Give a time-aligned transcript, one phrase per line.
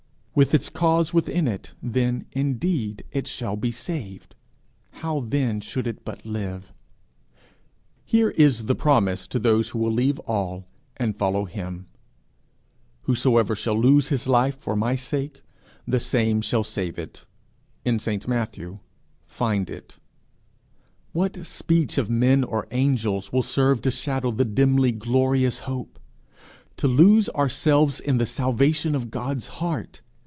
[0.33, 4.33] With its cause within it, then, indeed, it shall be saved!
[4.91, 6.71] how then should it but live!
[8.05, 11.87] Here is the promise to those who will leave all and follow him:
[13.01, 15.43] 'Whosoever shall lose his life, for my sake,
[15.85, 17.25] the same shall save it,'
[17.83, 18.25] in St.
[18.25, 18.79] Matthew,
[19.27, 19.97] 'find it.'
[21.11, 25.99] What speech of men or angels will serve to shadow the dimly glorious hope!
[26.77, 29.99] To lose ourselves in the salvation of God's heart!